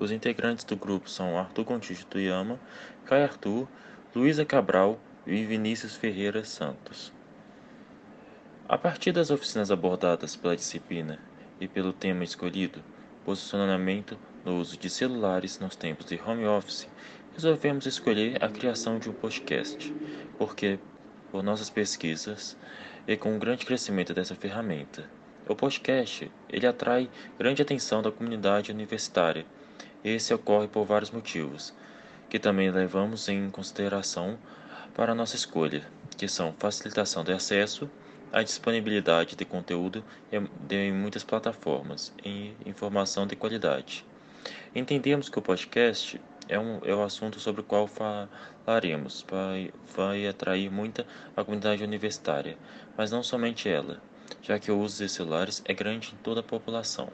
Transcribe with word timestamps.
Os 0.00 0.10
integrantes 0.10 0.64
do 0.64 0.74
grupo 0.74 1.10
são 1.10 1.36
Arthur 1.36 1.62
Contígio 1.66 2.06
Tuyama, 2.06 2.58
Caio 3.04 3.24
Arthur, 3.24 3.68
Luísa 4.16 4.46
Cabral 4.46 4.98
e 5.26 5.44
Vinícius 5.44 5.94
Ferreira 5.94 6.42
Santos. 6.42 7.12
A 8.66 8.78
partir 8.78 9.12
das 9.12 9.30
oficinas 9.30 9.70
abordadas 9.70 10.34
pela 10.34 10.56
disciplina 10.56 11.18
e 11.60 11.68
pelo 11.68 11.92
tema 11.92 12.24
escolhido, 12.24 12.82
posicionamento 13.26 14.18
no 14.42 14.56
uso 14.56 14.78
de 14.78 14.88
celulares 14.88 15.60
nos 15.60 15.76
tempos 15.76 16.06
de 16.06 16.18
home 16.18 16.46
office, 16.46 16.88
resolvemos 17.34 17.84
escolher 17.84 18.42
a 18.42 18.48
criação 18.48 18.98
de 18.98 19.10
um 19.10 19.12
podcast, 19.12 19.94
porque, 20.38 20.78
por 21.30 21.42
nossas 21.42 21.68
pesquisas 21.68 22.56
e 23.06 23.18
com 23.18 23.36
o 23.36 23.38
grande 23.38 23.66
crescimento 23.66 24.14
dessa 24.14 24.34
ferramenta, 24.34 25.04
o 25.46 25.54
podcast 25.54 26.32
ele 26.48 26.66
atrai 26.66 27.10
grande 27.38 27.60
atenção 27.60 28.00
da 28.00 28.10
comunidade 28.10 28.72
universitária. 28.72 29.44
Esse 30.02 30.32
ocorre 30.32 30.66
por 30.66 30.84
vários 30.84 31.10
motivos, 31.10 31.74
que 32.30 32.38
também 32.38 32.70
levamos 32.70 33.28
em 33.28 33.50
consideração 33.50 34.38
para 34.94 35.14
nossa 35.14 35.36
escolha, 35.36 35.86
que 36.16 36.26
são 36.26 36.54
facilitação 36.58 37.22
de 37.22 37.32
acesso, 37.32 37.90
a 38.32 38.42
disponibilidade 38.42 39.36
de 39.36 39.44
conteúdo 39.44 40.04
em 40.70 40.92
muitas 40.92 41.24
plataformas 41.24 42.12
e 42.24 42.54
informação 42.64 43.26
de 43.26 43.36
qualidade. 43.36 44.04
Entendemos 44.74 45.28
que 45.28 45.38
o 45.38 45.42
podcast 45.42 46.20
é 46.48 46.58
um, 46.58 46.80
é 46.84 46.94
um 46.94 47.02
assunto 47.02 47.38
sobre 47.38 47.60
o 47.60 47.64
qual 47.64 47.86
falaremos, 47.86 49.24
vai, 49.28 49.70
vai 49.94 50.26
atrair 50.26 50.70
muita 50.70 51.06
a 51.36 51.44
comunidade 51.44 51.84
universitária, 51.84 52.56
mas 52.96 53.10
não 53.10 53.22
somente 53.22 53.68
ela, 53.68 54.00
já 54.40 54.58
que 54.58 54.70
o 54.70 54.78
uso 54.78 55.02
de 55.02 55.10
celulares 55.10 55.62
é 55.66 55.74
grande 55.74 56.14
em 56.14 56.22
toda 56.22 56.40
a 56.40 56.44
população. 56.44 57.10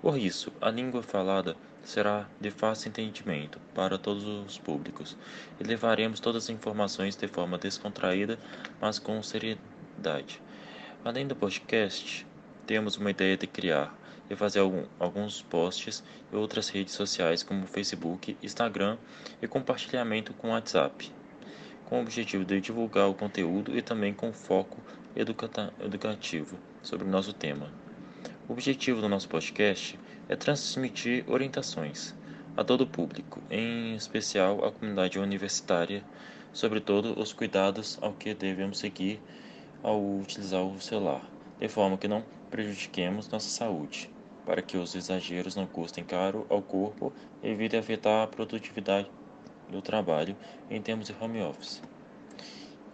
Por 0.00 0.18
isso, 0.18 0.52
a 0.60 0.70
língua 0.70 1.02
falada 1.02 1.56
será 1.84 2.26
de 2.40 2.50
fácil 2.50 2.88
entendimento 2.88 3.60
para 3.74 3.98
todos 3.98 4.24
os 4.24 4.58
públicos 4.58 5.16
e 5.60 5.64
levaremos 5.64 6.18
todas 6.18 6.44
as 6.44 6.50
informações 6.50 7.14
de 7.14 7.28
forma 7.28 7.58
descontraída, 7.58 8.38
mas 8.80 8.98
com 8.98 9.22
seriedade. 9.22 10.40
Além 11.04 11.26
do 11.26 11.36
podcast, 11.36 12.26
temos 12.66 12.96
uma 12.96 13.10
ideia 13.10 13.36
de 13.36 13.46
criar 13.46 13.94
e 14.28 14.34
fazer 14.34 14.60
algum, 14.60 14.84
alguns 14.98 15.42
posts 15.42 16.02
e 16.32 16.36
outras 16.36 16.68
redes 16.68 16.94
sociais 16.94 17.42
como 17.42 17.66
Facebook, 17.66 18.36
Instagram 18.42 18.96
e 19.42 19.46
compartilhamento 19.46 20.32
com 20.32 20.50
WhatsApp, 20.50 21.12
com 21.84 21.98
o 21.98 22.02
objetivo 22.02 22.44
de 22.44 22.60
divulgar 22.60 23.08
o 23.08 23.14
conteúdo 23.14 23.76
e 23.76 23.82
também 23.82 24.14
com 24.14 24.32
foco 24.32 24.78
educativo 25.14 26.58
sobre 26.82 27.06
o 27.06 27.10
nosso 27.10 27.32
tema. 27.32 27.70
O 28.48 28.52
objetivo 28.52 29.00
do 29.00 29.08
nosso 29.08 29.28
podcast 29.28 29.98
é 30.13 30.13
transmitir 30.38 31.24
orientações 31.28 32.14
a 32.56 32.64
todo 32.64 32.82
o 32.82 32.86
público, 32.86 33.42
em 33.50 33.94
especial 33.94 34.64
à 34.64 34.72
comunidade 34.72 35.18
universitária, 35.18 36.02
sobretudo 36.52 37.20
os 37.20 37.32
cuidados 37.32 37.98
ao 38.00 38.12
que 38.12 38.32
devemos 38.32 38.78
seguir 38.78 39.20
ao 39.82 40.00
utilizar 40.18 40.64
o 40.64 40.80
celular, 40.80 41.22
de 41.60 41.68
forma 41.68 41.98
que 41.98 42.08
não 42.08 42.24
prejudiquemos 42.50 43.28
nossa 43.28 43.48
saúde, 43.48 44.08
para 44.46 44.62
que 44.62 44.76
os 44.76 44.94
exageros 44.94 45.56
não 45.56 45.66
custem 45.66 46.04
caro 46.04 46.46
ao 46.48 46.62
corpo 46.62 47.12
e 47.42 47.48
evitem 47.48 47.80
afetar 47.80 48.22
a 48.22 48.26
produtividade 48.26 49.10
do 49.68 49.82
trabalho 49.82 50.36
em 50.70 50.80
termos 50.80 51.06
de 51.06 51.16
home 51.20 51.42
office. 51.42 51.82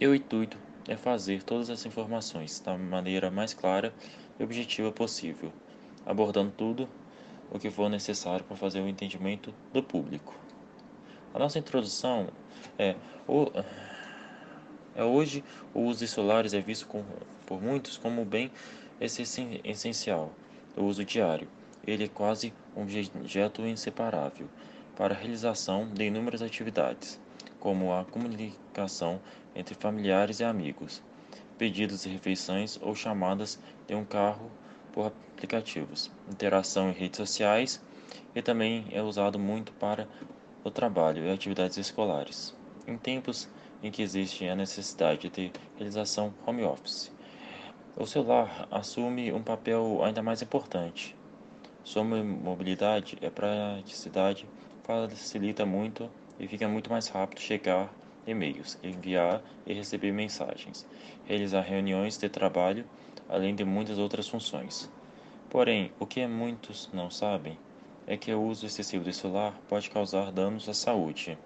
Eu 0.00 0.14
intuito 0.14 0.58
é 0.88 0.96
fazer 0.96 1.42
todas 1.42 1.70
as 1.70 1.86
informações 1.86 2.58
da 2.60 2.76
maneira 2.76 3.30
mais 3.30 3.54
clara 3.54 3.94
e 4.38 4.42
objetiva 4.42 4.90
possível, 4.90 5.52
abordando 6.04 6.52
tudo 6.56 6.88
o 7.50 7.58
que 7.58 7.70
for 7.70 7.88
necessário 7.88 8.44
para 8.44 8.56
fazer 8.56 8.80
o 8.80 8.88
entendimento 8.88 9.52
do 9.72 9.82
público. 9.82 10.34
A 11.34 11.38
nossa 11.38 11.58
introdução 11.58 12.28
é, 12.78 12.94
o, 13.26 13.46
é 14.94 15.04
hoje 15.04 15.44
o 15.74 15.80
uso 15.82 16.00
de 16.00 16.08
celulares 16.08 16.54
é 16.54 16.60
visto 16.60 16.86
com, 16.86 17.04
por 17.46 17.62
muitos 17.62 17.96
como 17.96 18.24
bem 18.24 18.50
essencial 19.00 20.32
do 20.76 20.84
uso 20.84 21.04
diário. 21.04 21.48
Ele 21.86 22.04
é 22.04 22.08
quase 22.08 22.52
um 22.76 22.82
objeto 22.82 23.62
inseparável 23.62 24.48
para 24.96 25.14
a 25.14 25.16
realização 25.16 25.88
de 25.88 26.04
inúmeras 26.04 26.42
atividades, 26.42 27.18
como 27.58 27.92
a 27.92 28.04
comunicação 28.04 29.20
entre 29.54 29.74
familiares 29.74 30.40
e 30.40 30.44
amigos, 30.44 31.02
pedidos 31.56 32.02
de 32.02 32.08
refeições 32.08 32.78
ou 32.82 32.94
chamadas 32.94 33.58
de 33.86 33.94
um 33.94 34.04
carro 34.04 34.50
por 34.92 35.06
aplicativos, 35.06 36.10
interação 36.28 36.90
em 36.90 36.92
redes 36.92 37.16
sociais 37.16 37.80
e 38.34 38.42
também 38.42 38.86
é 38.92 39.02
usado 39.02 39.38
muito 39.38 39.72
para 39.72 40.08
o 40.62 40.70
trabalho 40.70 41.24
e 41.24 41.30
atividades 41.30 41.76
escolares. 41.76 42.54
Em 42.86 42.96
tempos 42.96 43.48
em 43.82 43.90
que 43.90 44.02
existe 44.02 44.46
a 44.46 44.54
necessidade 44.54 45.28
de 45.30 45.50
realização 45.76 46.34
home 46.46 46.64
office, 46.64 47.10
o 47.96 48.06
celular 48.06 48.66
assume 48.70 49.32
um 49.32 49.42
papel 49.42 50.02
ainda 50.04 50.22
mais 50.22 50.42
importante. 50.42 51.16
Sua 51.82 52.04
mobilidade 52.04 53.16
e 53.20 53.30
praticidade 53.30 54.46
facilita 54.84 55.64
muito 55.66 56.10
e 56.38 56.46
fica 56.46 56.68
muito 56.68 56.90
mais 56.90 57.08
rápido 57.08 57.40
chegar 57.40 57.92
e-mails, 58.26 58.78
enviar 58.82 59.42
e 59.66 59.72
receber 59.72 60.12
mensagens, 60.12 60.86
realizar 61.26 61.62
reuniões 61.62 62.18
de 62.18 62.28
trabalho, 62.28 62.84
além 63.28 63.54
de 63.54 63.64
muitas 63.64 63.98
outras 63.98 64.28
funções. 64.28 64.90
Porém, 65.48 65.90
o 65.98 66.06
que 66.06 66.26
muitos 66.26 66.88
não 66.92 67.10
sabem 67.10 67.58
é 68.06 68.16
que 68.16 68.32
o 68.32 68.42
uso 68.42 68.66
excessivo 68.66 69.04
de 69.04 69.12
celular 69.12 69.58
pode 69.68 69.90
causar 69.90 70.30
danos 70.32 70.68
à 70.68 70.74
saúde. 70.74 71.38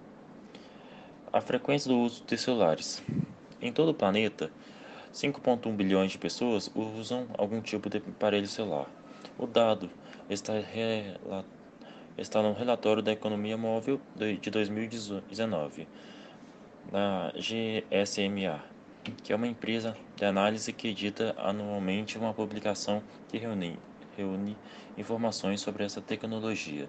A 1.31 1.41
frequência 1.41 1.89
do 1.89 1.99
uso 1.99 2.23
de 2.25 2.37
celulares. 2.37 3.03
Em 3.61 3.71
todo 3.71 3.89
o 3.89 3.93
planeta, 3.93 4.51
5,1 5.13 5.75
bilhões 5.75 6.11
de 6.11 6.17
pessoas 6.17 6.71
usam 6.75 7.27
algum 7.37 7.61
tipo 7.61 7.89
de 7.89 7.97
aparelho 7.97 8.47
celular. 8.47 8.89
O 9.37 9.47
dado 9.47 9.89
está, 10.29 10.53
está 12.17 12.41
no 12.41 12.53
relatório 12.53 13.01
da 13.01 13.11
economia 13.11 13.57
móvel 13.57 13.99
de 14.15 14.49
2019 14.49 15.87
da 16.91 17.33
GSMA, 17.35 18.63
que 19.23 19.33
é 19.33 19.35
uma 19.35 19.47
empresa 19.47 19.97
de 20.15 20.25
análise 20.25 20.71
que 20.71 20.89
edita 20.89 21.35
anualmente 21.37 22.17
uma 22.17 22.33
publicação 22.33 23.01
que 23.29 23.37
reúne, 23.37 23.77
reúne 24.15 24.57
informações 24.97 25.61
sobre 25.61 25.83
essa 25.83 26.01
tecnologia 26.01 26.87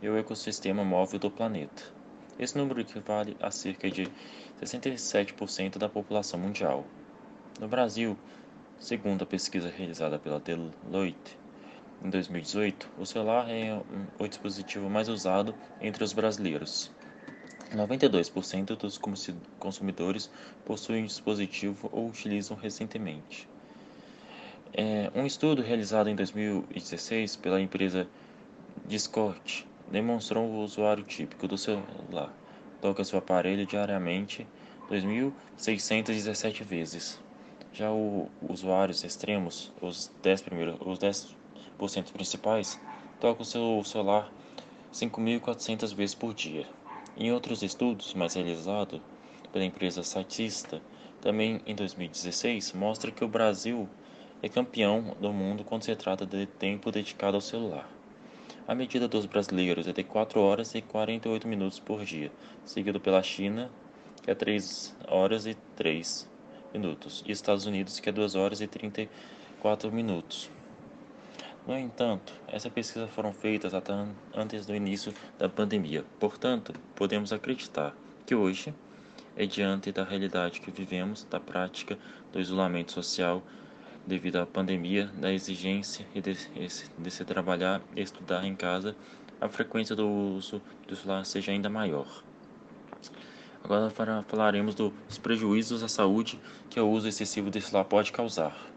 e 0.00 0.08
o 0.08 0.16
ecossistema 0.16 0.84
móvel 0.84 1.18
do 1.18 1.30
planeta. 1.30 1.82
Esse 2.38 2.56
número 2.56 2.80
equivale 2.80 3.36
a 3.40 3.50
cerca 3.50 3.90
de 3.90 4.08
67% 4.60 5.78
da 5.78 5.88
população 5.88 6.40
mundial. 6.40 6.84
No 7.60 7.68
Brasil, 7.68 8.16
segundo 8.78 9.22
a 9.22 9.26
pesquisa 9.26 9.70
realizada 9.70 10.18
pela 10.18 10.40
Deloitte, 10.40 11.38
em 12.04 12.10
2018, 12.10 12.88
o 12.98 13.06
celular 13.06 13.48
é 13.48 13.80
o 14.18 14.26
dispositivo 14.26 14.90
mais 14.90 15.08
usado 15.08 15.54
entre 15.80 16.02
os 16.02 16.12
brasileiros. 16.12 16.90
92% 17.74 18.76
dos 18.76 18.98
consumidores 19.58 20.30
possuem 20.64 21.06
dispositivo 21.06 21.88
ou 21.92 22.08
utilizam 22.08 22.56
recentemente. 22.56 23.48
É, 24.72 25.10
um 25.14 25.26
estudo 25.26 25.62
realizado 25.62 26.08
em 26.08 26.16
2016 26.16 27.36
pela 27.36 27.60
empresa 27.60 28.06
Discord 28.86 29.66
demonstrou 29.90 30.46
o 30.46 30.64
usuário 30.64 31.04
típico 31.04 31.46
do 31.46 31.58
celular 31.58 32.32
toca 32.82 33.04
seu 33.04 33.20
aparelho 33.20 33.64
diariamente 33.64 34.46
2.617 34.90 36.64
vezes. 36.64 37.18
Já 37.72 37.90
os 37.90 38.28
usuários 38.42 39.04
extremos, 39.04 39.72
os 39.80 40.10
10 40.20 40.42
primeiros, 40.42 40.76
os 40.84 40.98
10% 40.98 42.12
principais, 42.12 42.78
tocam 43.20 43.44
seu 43.44 43.82
celular 43.84 44.30
5.400 44.92 45.94
vezes 45.94 46.14
por 46.14 46.34
dia. 46.34 46.66
Em 47.16 47.30
outros 47.30 47.62
estudos 47.62 48.14
mais 48.14 48.34
realizados 48.34 49.00
pela 49.52 49.64
empresa 49.64 50.02
Statista, 50.02 50.80
também 51.20 51.60
em 51.66 51.74
2016, 51.74 52.72
mostra 52.72 53.10
que 53.10 53.22
o 53.22 53.28
Brasil 53.28 53.86
é 54.42 54.48
campeão 54.48 55.14
do 55.20 55.30
mundo 55.30 55.62
quando 55.62 55.84
se 55.84 55.94
trata 55.94 56.24
de 56.24 56.46
tempo 56.46 56.90
dedicado 56.90 57.36
ao 57.36 57.40
celular. 57.40 57.88
A 58.66 58.74
medida 58.74 59.06
dos 59.06 59.26
brasileiros 59.26 59.86
é 59.86 59.92
de 59.92 60.02
4 60.02 60.40
horas 60.40 60.74
e 60.74 60.80
48 60.80 61.46
minutos 61.46 61.78
por 61.78 62.02
dia, 62.02 62.32
seguido 62.64 62.98
pela 62.98 63.22
China, 63.22 63.70
que 64.22 64.30
é 64.30 64.34
3 64.34 64.96
horas 65.06 65.46
e 65.46 65.54
3 65.76 66.28
minutos, 66.72 67.22
e 67.26 67.32
Estados 67.32 67.66
Unidos, 67.66 68.00
que 68.00 68.08
é 68.08 68.12
2 68.12 68.34
horas 68.34 68.60
e 68.62 68.66
34 68.66 69.92
minutos. 69.92 70.50
No 71.66 71.78
entanto, 71.78 72.32
essas 72.48 72.72
pesquisas 72.72 73.08
foram 73.10 73.32
feitas 73.32 73.72
até 73.72 73.92
antes 74.34 74.66
do 74.66 74.74
início 74.74 75.14
da 75.38 75.48
pandemia. 75.48 76.04
Portanto, 76.18 76.74
podemos 76.96 77.32
acreditar 77.32 77.94
que 78.26 78.34
hoje, 78.34 78.74
é 79.36 79.46
diante 79.46 79.92
da 79.92 80.02
realidade 80.02 80.60
que 80.60 80.72
vivemos, 80.72 81.24
da 81.30 81.38
prática 81.38 81.96
do 82.32 82.40
isolamento 82.40 82.90
social 82.90 83.42
devido 84.04 84.36
à 84.36 84.46
pandemia, 84.46 85.06
da 85.14 85.32
exigência 85.32 86.04
de, 86.12 86.36
de 86.98 87.10
se 87.10 87.24
trabalhar 87.24 87.80
e 87.94 88.02
estudar 88.02 88.44
em 88.44 88.56
casa, 88.56 88.96
a 89.40 89.48
frequência 89.48 89.94
do 89.94 90.08
uso 90.08 90.60
do 90.88 90.96
celular 90.96 91.24
seja 91.24 91.52
ainda 91.52 91.70
maior. 91.70 92.24
Agora 93.62 93.88
falaremos 94.26 94.74
dos 94.74 95.18
prejuízos 95.22 95.84
à 95.84 95.88
saúde 95.88 96.40
que 96.68 96.80
o 96.80 96.90
uso 96.90 97.06
excessivo 97.06 97.50
do 97.50 97.60
celular 97.60 97.84
pode 97.84 98.10
causar. 98.10 98.72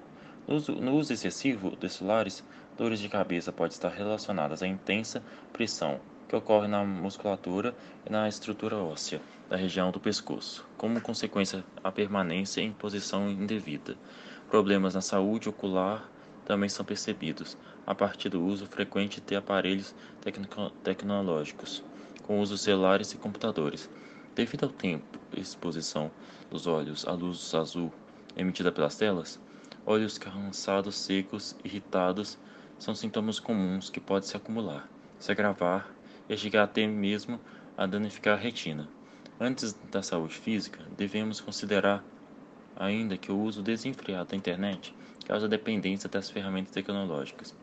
No 0.48 0.96
uso, 0.96 1.12
excessivo 1.12 1.76
de 1.76 1.90
celulares, 1.90 2.44
dores 2.78 3.00
de 3.00 3.08
cabeça 3.08 3.52
podem 3.52 3.74
estar 3.74 3.90
relacionadas 3.90 4.62
à 4.62 4.68
intensa 4.68 5.24
pressão 5.54 6.00
que 6.28 6.36
ocorre 6.36 6.68
na 6.68 6.84
musculatura 6.84 7.76
e 8.06 8.12
na 8.12 8.28
estrutura 8.28 8.78
óssea 8.78 9.22
da 9.50 9.56
região 9.56 9.92
do 9.92 10.00
pescoço, 10.00 10.68
como 10.78 11.00
consequência 11.00 11.64
a 11.84 11.92
permanência 11.92 12.62
em 12.62 12.74
posição 12.74 13.30
indevida. 13.30 13.96
Problemas 14.50 14.96
na 14.96 15.02
saúde 15.02 15.48
ocular 15.48 16.10
também 16.46 16.68
são 16.68 16.86
percebidos 16.86 17.58
a 17.86 17.96
partir 17.96 18.30
do 18.30 18.44
uso 18.44 18.66
frequente 18.68 19.22
de 19.22 19.36
aparelhos 19.36 19.96
tecnológicos, 20.84 21.84
com 22.24 22.40
uso 22.40 22.58
celulares 22.58 23.14
e 23.14 23.18
computadores. 23.18 23.90
Devido 24.36 24.66
ao 24.66 24.72
tempo 24.72 25.20
e 25.34 25.40
exposição 25.40 26.12
dos 26.50 26.68
olhos 26.68 27.08
à 27.08 27.12
luz 27.12 27.54
azul 27.56 27.92
emitida 28.36 28.72
pelas 28.72 28.98
telas, 28.98 29.40
olhos 29.86 30.18
cansados, 30.18 30.96
secos, 30.96 31.56
irritados 31.64 32.38
são 32.80 32.94
sintomas 32.94 33.40
comuns 33.40 33.90
que 33.90 34.00
podem 34.00 34.28
se 34.28 34.38
acumular, 34.38 34.90
se 35.20 35.32
agravar 35.32 35.90
e 36.30 36.38
chegar 36.38 36.64
até 36.64 36.86
mesmo 36.88 37.40
a 37.78 37.86
danificar 37.86 38.38
a 38.38 38.42
retina. 38.42 38.90
Antes 39.40 39.74
da 39.92 40.02
saúde 40.02 40.36
física, 40.36 40.84
devemos 40.98 41.42
considerar 41.42 42.04
ainda 42.76 43.18
que 43.18 43.32
o 43.32 43.40
uso 43.40 43.62
desenfreado 43.62 44.30
da 44.30 44.38
internet 44.38 44.94
causa 45.26 45.48
dependência 45.48 46.10
das 46.10 46.30
ferramentas 46.30 46.72
tecnológicas 46.72 47.54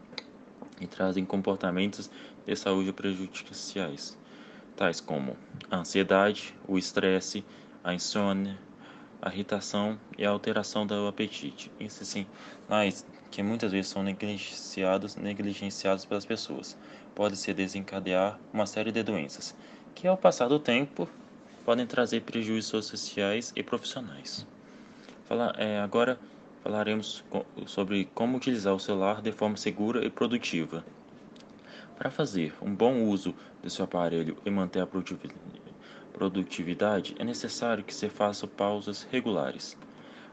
e 0.81 0.87
trazem 0.87 1.25
comportamentos 1.25 2.11
de 2.47 2.57
saúde 2.57 2.93
prejudiciais, 2.93 4.19
tais 4.77 5.01
como 5.01 5.37
a 5.71 5.79
ansiedade, 5.79 6.55
o 6.67 6.77
estresse, 6.77 7.45
a 7.85 7.95
insônia, 7.95 8.59
a 9.21 9.33
irritação 9.33 9.99
e 10.19 10.25
a 10.25 10.31
alteração 10.31 10.87
do 10.87 11.07
apetite. 11.07 11.71
Sim, 11.89 12.27
mas 12.69 13.07
que 13.33 13.43
muitas 13.43 13.73
vezes 13.73 13.91
são 13.91 14.03
negligenciados, 14.03 15.17
negligenciados 15.17 16.05
pelas 16.05 16.27
pessoas. 16.27 16.77
Pode 17.15 17.37
se 17.39 17.53
desencadear 17.55 18.39
uma 18.53 18.67
série 18.67 18.93
de 18.93 19.03
doenças, 19.03 19.57
que 19.95 20.07
ao 20.07 20.19
passar 20.19 20.49
do 20.49 20.59
tempo 20.59 21.09
podem 21.65 21.87
trazer 21.87 22.21
prejuízos 22.21 22.87
sociais 22.87 23.51
e 23.57 23.63
profissionais. 23.63 24.47
É, 25.57 25.81
agora 25.81 26.21
falaremos 26.63 27.25
sobre 27.67 28.05
como 28.15 28.37
utilizar 28.37 28.75
o 28.75 28.79
celular 28.79 29.23
de 29.23 29.33
forma 29.33 29.57
segura 29.57 30.05
e 30.05 30.11
produtiva. 30.11 30.85
Para 31.97 32.11
fazer 32.11 32.53
um 32.61 32.75
bom 32.75 33.03
uso 33.05 33.35
de 33.63 33.71
seu 33.71 33.87
aparelho 33.87 34.37
e 34.45 34.51
manter 34.51 34.81
a 34.81 34.89
produtividade, 36.13 37.15
é 37.19 37.25
necessário 37.25 37.83
que 37.83 37.95
se 37.95 38.11
faça 38.11 38.47
pausas 38.47 39.05
regulares. 39.11 39.75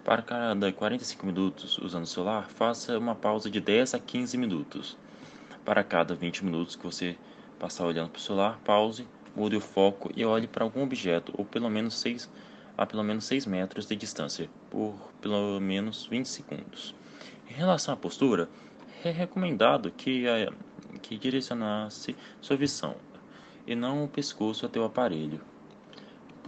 Para 0.04 0.22
cada 0.22 0.72
45 0.72 1.26
minutos 1.26 1.78
usando 1.78 2.04
o 2.04 2.08
celular, 2.08 2.48
faça 2.48 2.98
uma 2.98 3.14
pausa 3.14 3.50
de 3.50 3.60
10 3.60 3.94
a 3.94 4.00
15 4.00 4.38
minutos. 4.38 4.98
Para 5.66 5.84
cada 5.84 6.16
20 6.16 6.46
minutos 6.46 6.76
que 6.76 6.84
você 6.84 7.18
passar 7.60 7.86
olhando 7.86 8.10
para 8.10 8.20
o 8.20 8.22
celular, 8.22 8.60
pause, 8.64 9.06
mude 9.36 9.58
o 9.58 9.62
foco 9.62 10.10
e 10.16 10.24
olhe 10.24 10.48
para 10.48 10.64
algum 10.64 10.84
objeto, 10.84 11.34
ou 11.38 11.44
pelo 11.44 11.70
menos 11.70 11.96
6 12.00 12.30
a 12.78 12.86
pelo 12.86 13.04
menos 13.04 13.26
6 13.26 13.46
metros 13.46 13.86
de 13.86 13.96
distância 13.98 14.50
por 14.70 14.96
pelo 15.20 15.60
menos 15.60 16.06
20 16.06 16.26
segundos. 16.28 16.96
Em 17.50 17.54
relação 17.54 17.94
à 17.94 17.98
postura, 17.98 18.50
é 19.04 19.12
recomendado 19.12 19.92
que, 19.92 20.26
a, 20.30 20.52
que 21.02 21.18
direcionasse 21.18 22.16
sua 22.40 22.56
visão 22.56 22.96
e 23.68 23.76
não 23.76 24.06
o 24.06 24.08
pescoço 24.08 24.66
até 24.66 24.80
o 24.80 24.86
aparelho. 24.86 25.42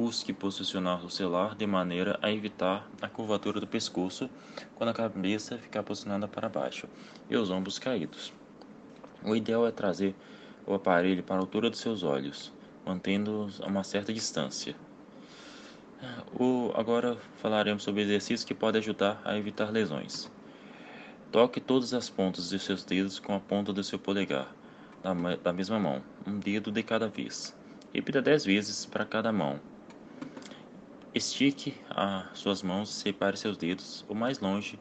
Busque 0.03 0.33
posicionar 0.33 1.05
o 1.05 1.11
celular 1.11 1.53
de 1.53 1.67
maneira 1.67 2.17
a 2.23 2.31
evitar 2.31 2.89
a 2.99 3.07
curvatura 3.07 3.59
do 3.59 3.67
pescoço 3.67 4.31
quando 4.73 4.89
a 4.89 4.95
cabeça 4.95 5.59
ficar 5.59 5.83
posicionada 5.83 6.27
para 6.27 6.49
baixo 6.49 6.87
e 7.29 7.37
os 7.37 7.51
ombros 7.51 7.77
caídos. 7.77 8.33
O 9.23 9.35
ideal 9.35 9.67
é 9.67 9.71
trazer 9.71 10.15
o 10.65 10.73
aparelho 10.73 11.21
para 11.21 11.35
a 11.35 11.39
altura 11.39 11.69
dos 11.69 11.79
seus 11.79 12.01
olhos, 12.01 12.51
mantendo-os 12.83 13.61
a 13.61 13.67
uma 13.67 13.83
certa 13.83 14.11
distância. 14.11 14.75
O, 16.33 16.71
agora 16.73 17.15
falaremos 17.37 17.83
sobre 17.83 18.01
exercícios 18.01 18.43
que 18.43 18.55
podem 18.55 18.79
ajudar 18.79 19.21
a 19.23 19.37
evitar 19.37 19.69
lesões. 19.69 20.31
Toque 21.31 21.61
todas 21.61 21.93
as 21.93 22.09
pontas 22.09 22.49
de 22.49 22.57
seus 22.57 22.83
dedos 22.83 23.19
com 23.19 23.35
a 23.35 23.39
ponta 23.39 23.71
do 23.71 23.83
seu 23.83 23.99
polegar, 23.99 24.51
da, 25.03 25.13
da 25.35 25.53
mesma 25.53 25.77
mão, 25.77 26.01
um 26.25 26.39
dedo 26.39 26.71
de 26.71 26.81
cada 26.81 27.07
vez. 27.07 27.55
Repita 27.93 28.19
dez 28.19 28.43
vezes 28.43 28.83
para 28.83 29.05
cada 29.05 29.31
mão. 29.31 29.59
Estique 31.13 31.75
as 31.89 32.39
suas 32.39 32.63
mãos 32.63 32.89
e 32.89 32.93
separe 32.93 33.35
seus 33.35 33.57
dedos 33.57 34.05
o 34.07 34.15
mais 34.15 34.39
longe 34.39 34.79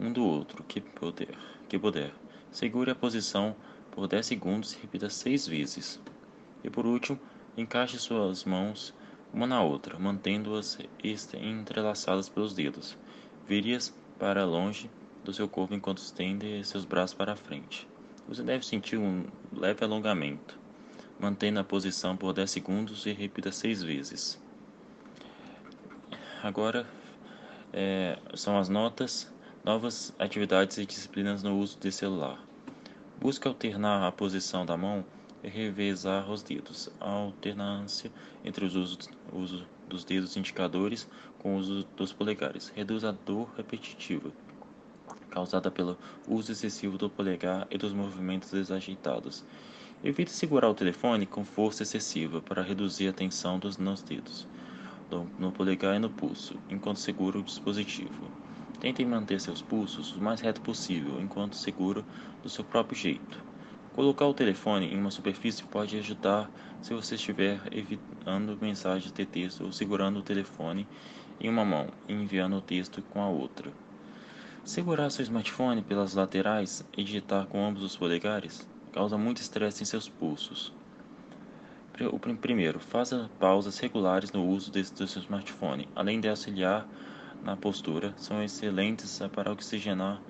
um 0.00 0.10
do 0.10 0.24
outro 0.24 0.64
que 0.64 0.80
puder. 0.80 1.36
Que 1.68 1.78
puder. 1.78 2.10
Segure 2.50 2.90
a 2.90 2.94
posição 2.94 3.54
por 3.90 4.08
10 4.08 4.24
segundos 4.24 4.72
e 4.72 4.78
repita 4.80 5.10
seis 5.10 5.46
vezes. 5.46 6.00
E 6.64 6.70
por 6.70 6.86
último, 6.86 7.20
encaixe 7.54 7.98
suas 7.98 8.44
mãos 8.44 8.94
uma 9.30 9.46
na 9.46 9.62
outra, 9.62 9.98
mantendo-as 9.98 10.78
entrelaçadas 11.34 12.30
pelos 12.30 12.54
dedos. 12.54 12.96
Vire-as 13.46 13.94
para 14.18 14.46
longe 14.46 14.90
do 15.22 15.34
seu 15.34 15.46
corpo 15.46 15.74
enquanto 15.74 15.98
estende 15.98 16.64
seus 16.64 16.86
braços 16.86 17.12
para 17.12 17.32
a 17.32 17.36
frente. 17.36 17.86
Você 18.26 18.42
deve 18.42 18.64
sentir 18.64 18.96
um 18.96 19.26
leve 19.52 19.84
alongamento. 19.84 20.58
Mantenha 21.20 21.60
a 21.60 21.64
posição 21.64 22.16
por 22.16 22.32
10 22.32 22.50
segundos 22.50 23.04
e 23.04 23.12
repita 23.12 23.52
6 23.52 23.82
vezes. 23.82 24.47
Agora 26.42 26.86
é, 27.72 28.18
são 28.34 28.58
as 28.58 28.68
notas, 28.68 29.32
novas 29.64 30.14
atividades 30.18 30.78
e 30.78 30.86
disciplinas 30.86 31.42
no 31.42 31.58
uso 31.58 31.78
de 31.78 31.90
celular. 31.90 32.38
Busque 33.20 33.48
alternar 33.48 34.06
a 34.06 34.12
posição 34.12 34.64
da 34.64 34.76
mão 34.76 35.04
revezar 35.42 36.30
os 36.30 36.42
dedos. 36.42 36.88
A 37.00 37.10
alternância 37.10 38.10
entre 38.44 38.64
os 38.64 38.76
usos, 38.76 39.10
uso 39.32 39.66
dos 39.88 40.04
dedos 40.04 40.36
indicadores 40.36 41.08
com 41.38 41.56
o 41.56 41.58
uso 41.58 41.86
dos 41.96 42.12
polegares 42.12 42.68
reduz 42.68 43.04
a 43.04 43.12
dor 43.12 43.50
repetitiva 43.56 44.30
causada 45.30 45.70
pelo 45.70 45.96
uso 46.26 46.52
excessivo 46.52 46.98
do 46.98 47.08
polegar 47.08 47.66
e 47.70 47.78
dos 47.78 47.92
movimentos 47.92 48.50
desajeitados. 48.50 49.44
Evite 50.02 50.30
segurar 50.30 50.68
o 50.68 50.74
telefone 50.74 51.26
com 51.26 51.44
força 51.44 51.82
excessiva 51.82 52.40
para 52.40 52.62
reduzir 52.62 53.08
a 53.08 53.12
tensão 53.12 53.58
dos, 53.58 53.76
nos 53.76 54.02
dedos, 54.02 54.46
no 55.38 55.52
polegar 55.52 55.96
e 55.96 55.98
no 55.98 56.10
pulso, 56.10 56.60
enquanto 56.68 56.98
segura 56.98 57.38
o 57.38 57.42
dispositivo. 57.42 58.30
Tente 58.78 59.04
manter 59.04 59.40
seus 59.40 59.62
pulsos 59.62 60.14
o 60.14 60.22
mais 60.22 60.40
reto 60.40 60.60
possível 60.60 61.20
enquanto 61.20 61.56
segura 61.56 62.04
do 62.42 62.48
seu 62.48 62.64
próprio 62.64 62.96
jeito. 62.98 63.44
Colocar 63.92 64.26
o 64.26 64.34
telefone 64.34 64.86
em 64.86 64.98
uma 64.98 65.10
superfície 65.10 65.64
pode 65.64 65.98
ajudar 65.98 66.50
se 66.80 66.94
você 66.94 67.16
estiver 67.16 67.60
evitando 67.72 68.56
mensagens 68.60 69.12
de 69.12 69.26
texto 69.26 69.64
ou 69.64 69.72
segurando 69.72 70.20
o 70.20 70.22
telefone 70.22 70.88
em 71.40 71.48
uma 71.48 71.64
mão 71.64 71.90
e 72.08 72.12
enviando 72.12 72.56
o 72.56 72.62
texto 72.62 73.02
com 73.02 73.22
a 73.22 73.28
outra. 73.28 73.74
Segurar 74.64 75.10
seu 75.10 75.24
smartphone 75.24 75.82
pelas 75.82 76.14
laterais 76.14 76.82
e 76.96 77.02
digitar 77.02 77.46
com 77.48 77.64
ambos 77.66 77.82
os 77.82 77.96
polegares 77.96 78.68
causa 78.92 79.18
muito 79.18 79.40
estresse 79.40 79.82
em 79.82 79.86
seus 79.86 80.08
pulsos. 80.08 80.77
O 82.00 82.18
primeiro, 82.36 82.78
faça 82.78 83.28
pausas 83.40 83.76
regulares 83.80 84.30
no 84.30 84.46
uso 84.46 84.70
do 84.70 84.84
seu 84.84 85.20
smartphone, 85.20 85.88
além 85.96 86.20
de 86.20 86.28
auxiliar 86.28 86.88
na 87.42 87.56
postura, 87.56 88.14
são 88.16 88.40
excelentes 88.40 89.18
para 89.34 89.50
oxigenar 89.50 90.22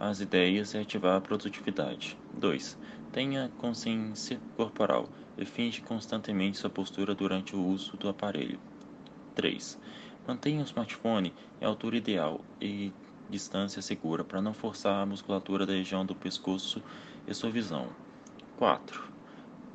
as 0.00 0.20
ideias 0.20 0.72
e 0.72 0.78
ativar 0.78 1.16
a 1.16 1.20
produtividade. 1.20 2.16
2. 2.32 2.78
Tenha 3.12 3.50
consciência 3.58 4.40
corporal 4.56 5.06
e 5.36 5.44
finge 5.44 5.82
constantemente 5.82 6.56
sua 6.56 6.70
postura 6.70 7.14
durante 7.14 7.54
o 7.54 7.62
uso 7.62 7.98
do 7.98 8.08
aparelho. 8.08 8.58
3. 9.34 9.78
Mantenha 10.26 10.62
o 10.62 10.64
smartphone 10.64 11.34
em 11.60 11.66
altura 11.66 11.98
ideal 11.98 12.42
e 12.62 12.90
distância 13.28 13.82
segura 13.82 14.24
para 14.24 14.40
não 14.40 14.54
forçar 14.54 15.02
a 15.02 15.06
musculatura 15.06 15.66
da 15.66 15.74
região 15.74 16.06
do 16.06 16.14
pescoço 16.14 16.82
e 17.26 17.34
sua 17.34 17.50
visão. 17.50 17.88
4. 18.56 19.13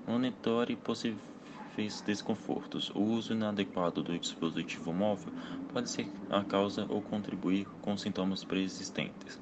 Monitore 0.09 0.75
possíveis 0.75 2.01
desconfortos. 2.03 2.89
O 2.95 2.99
uso 2.99 3.33
inadequado 3.33 4.01
do 4.01 4.17
dispositivo 4.17 4.91
móvel 4.91 5.31
pode 5.71 5.87
ser 5.87 6.09
a 6.27 6.43
causa 6.43 6.83
ou 6.89 6.99
contribuir 6.99 7.67
com 7.79 7.95
sintomas 7.95 8.43
pré-existentes. 8.43 9.39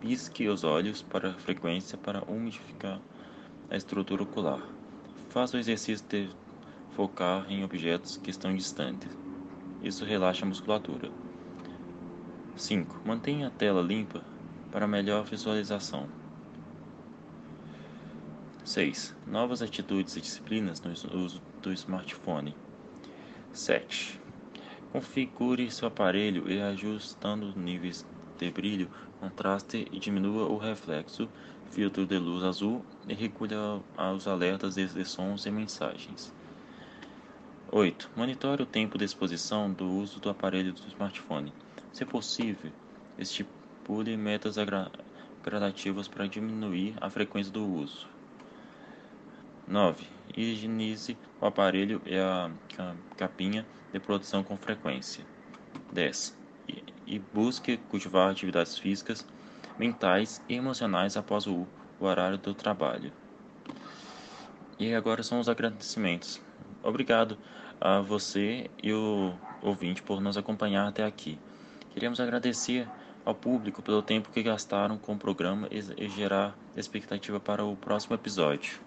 Pisque 0.00 0.46
os 0.46 0.62
olhos 0.62 1.00
para 1.00 1.32
frequência 1.32 1.96
para 1.96 2.22
umidificar 2.30 3.00
a 3.70 3.76
estrutura 3.78 4.24
ocular. 4.24 4.60
Faça 5.30 5.56
o 5.56 5.60
exercício 5.60 6.06
de 6.06 6.28
focar 6.90 7.50
em 7.50 7.64
objetos 7.64 8.18
que 8.18 8.30
estão 8.30 8.54
distantes. 8.54 9.10
Isso 9.82 10.04
relaxa 10.04 10.44
a 10.44 10.48
musculatura. 10.48 11.10
5. 12.58 13.00
Mantenha 13.06 13.46
a 13.46 13.50
tela 13.50 13.80
limpa 13.80 14.22
para 14.70 14.86
melhor 14.86 15.24
visualização. 15.24 16.06
6. 18.64 19.14
Novas 19.26 19.60
atitudes 19.60 20.16
e 20.16 20.22
disciplinas 20.22 20.80
no 20.80 20.90
uso 21.18 21.42
do 21.60 21.70
smartphone. 21.74 22.56
7. 23.52 24.18
Configure 24.90 25.70
seu 25.70 25.86
aparelho 25.86 26.50
e 26.50 26.62
ajustando 26.62 27.46
os 27.46 27.54
níveis 27.54 28.06
de 28.38 28.50
brilho, 28.50 28.90
contraste 29.20 29.86
e 29.92 29.98
diminua 29.98 30.46
o 30.46 30.56
reflexo, 30.56 31.28
filtro 31.72 32.06
de 32.06 32.18
luz 32.18 32.42
azul 32.42 32.82
e 33.06 33.12
recolha 33.12 33.82
os 34.16 34.26
alertas 34.26 34.76
de 34.76 35.04
sons 35.04 35.44
e 35.44 35.50
mensagens. 35.50 36.32
8. 37.70 38.10
Monitore 38.16 38.62
o 38.62 38.66
tempo 38.66 38.96
de 38.96 39.04
exposição 39.04 39.70
do 39.70 39.84
uso 39.84 40.18
do 40.20 40.30
aparelho 40.30 40.72
do 40.72 40.88
smartphone. 40.88 41.52
Se 41.92 42.06
possível, 42.06 42.72
estipule 43.18 44.16
metas 44.16 44.56
gradativas 45.42 46.08
para 46.08 46.26
diminuir 46.26 46.94
a 46.98 47.10
frequência 47.10 47.52
do 47.52 47.62
uso. 47.62 48.13
9. 49.66 50.06
Higienize 50.36 51.16
o 51.40 51.46
aparelho 51.46 52.00
e 52.04 52.16
a 52.18 52.50
capinha 53.16 53.66
de 53.92 54.00
produção 54.00 54.42
com 54.42 54.56
frequência. 54.56 55.24
10. 55.92 56.36
E 57.06 57.18
busque 57.18 57.76
cultivar 57.76 58.30
atividades 58.30 58.78
físicas, 58.78 59.26
mentais 59.78 60.42
e 60.48 60.54
emocionais 60.54 61.16
após 61.16 61.46
o 61.46 61.66
horário 62.00 62.38
do 62.38 62.54
trabalho. 62.54 63.12
E 64.78 64.94
agora 64.94 65.22
são 65.22 65.38
os 65.38 65.48
agradecimentos. 65.48 66.40
Obrigado 66.82 67.38
a 67.80 68.00
você 68.00 68.70
e 68.82 68.92
o 68.92 69.32
ouvinte 69.62 70.02
por 70.02 70.20
nos 70.20 70.36
acompanhar 70.36 70.88
até 70.88 71.04
aqui. 71.04 71.38
Queremos 71.92 72.18
agradecer 72.18 72.88
ao 73.24 73.34
público 73.34 73.80
pelo 73.82 74.02
tempo 74.02 74.30
que 74.30 74.42
gastaram 74.42 74.98
com 74.98 75.14
o 75.14 75.18
programa 75.18 75.68
e 75.70 76.08
gerar 76.08 76.56
expectativa 76.76 77.38
para 77.38 77.64
o 77.64 77.76
próximo 77.76 78.14
episódio. 78.14 78.80